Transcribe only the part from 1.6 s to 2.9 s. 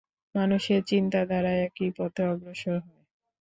একই পথে অগ্রসর